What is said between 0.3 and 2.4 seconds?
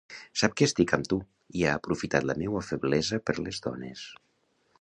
Sap que estic amb tu i ha aprofitat la